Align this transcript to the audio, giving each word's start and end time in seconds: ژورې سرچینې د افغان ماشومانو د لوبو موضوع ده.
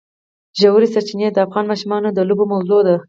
ژورې 0.59 0.87
سرچینې 0.93 1.27
د 1.31 1.37
افغان 1.45 1.65
ماشومانو 1.71 2.07
د 2.11 2.19
لوبو 2.29 2.43
موضوع 2.53 2.81
ده. 2.87 2.95